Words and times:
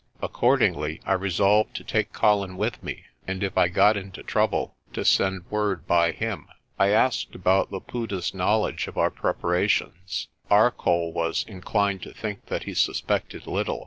Ac 0.19 0.31
cordingly, 0.33 0.99
I 1.05 1.13
resolved 1.13 1.75
to 1.75 1.83
take 1.83 2.11
Colin 2.11 2.57
with 2.57 2.81
me 2.81 3.03
and, 3.27 3.43
if 3.43 3.55
I 3.55 3.67
got 3.67 3.95
into 3.97 4.23
trouble, 4.23 4.75
to 4.93 5.05
send 5.05 5.45
word 5.51 5.85
by 5.85 6.11
him. 6.11 6.47
I 6.79 6.87
asked 6.89 7.35
about 7.35 7.71
Laputa's 7.71 8.33
knowledge 8.33 8.87
of 8.87 8.97
our 8.97 9.11
preparations. 9.11 10.27
Arcoll 10.49 11.13
was 11.13 11.45
inclined 11.47 12.01
to 12.01 12.15
think 12.15 12.47
that 12.47 12.63
he 12.63 12.73
suspected 12.73 13.45
little. 13.45 13.79